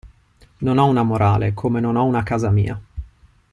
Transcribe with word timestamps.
Non 0.67 0.79
ho 0.79 0.85
una 0.87 1.03
morale, 1.03 1.53
come 1.53 1.79
non 1.79 1.95
ho 1.95 2.05
una 2.05 2.23
casa 2.23 2.49
mia. 2.49 2.81